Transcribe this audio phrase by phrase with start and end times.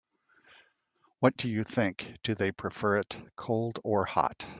[1.19, 4.47] What do you think, do they prefer it cold or hot?